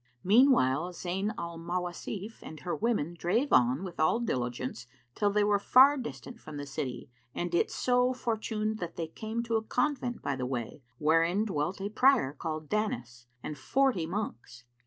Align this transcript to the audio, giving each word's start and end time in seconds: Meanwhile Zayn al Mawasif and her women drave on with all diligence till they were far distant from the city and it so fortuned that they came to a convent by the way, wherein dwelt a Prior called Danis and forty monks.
Meanwhile 0.23 0.93
Zayn 0.93 1.31
al 1.37 1.59
Mawasif 1.59 2.39
and 2.41 2.61
her 2.61 2.75
women 2.75 3.13
drave 3.13 3.53
on 3.53 3.83
with 3.83 3.99
all 3.99 4.19
diligence 4.19 4.87
till 5.13 5.29
they 5.29 5.43
were 5.43 5.59
far 5.59 5.95
distant 5.95 6.39
from 6.39 6.57
the 6.57 6.65
city 6.65 7.11
and 7.35 7.53
it 7.53 7.69
so 7.69 8.11
fortuned 8.11 8.79
that 8.79 8.95
they 8.95 9.05
came 9.05 9.43
to 9.43 9.57
a 9.57 9.61
convent 9.63 10.23
by 10.23 10.35
the 10.35 10.47
way, 10.47 10.81
wherein 10.97 11.45
dwelt 11.45 11.79
a 11.79 11.89
Prior 11.89 12.33
called 12.33 12.67
Danis 12.67 13.27
and 13.43 13.59
forty 13.59 14.07
monks. 14.07 14.63